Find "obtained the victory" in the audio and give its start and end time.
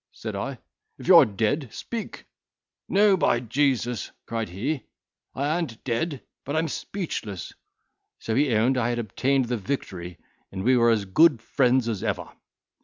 8.97-10.17